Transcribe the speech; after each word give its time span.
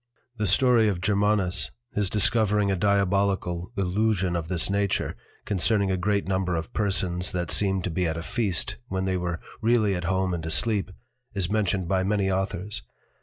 The 0.37 0.47
story 0.47 0.87
of 0.87 0.99
Germanus 0.99 1.69
his 1.93 2.09
discovering 2.09 2.71
a 2.71 2.75
Diabolical 2.75 3.71
illusion 3.77 4.35
of 4.35 4.47
this 4.47 4.67
nature, 4.67 5.15
concerning 5.45 5.91
a 5.91 5.95
great 5.97 6.27
number 6.27 6.55
of 6.55 6.73
Persons 6.73 7.31
that 7.33 7.51
seemed 7.51 7.83
to 7.83 7.91
be 7.91 8.07
at 8.07 8.17
a 8.17 8.23
Feast 8.23 8.77
when 8.87 9.05
they 9.05 9.15
were 9.15 9.39
really 9.61 9.93
at 9.93 10.05
home 10.05 10.33
and 10.33 10.43
asleep, 10.43 10.89
is 11.35 11.51
mentioned 11.51 11.87
by 11.87 12.01
many 12.03 12.31
Authors. 12.31 12.81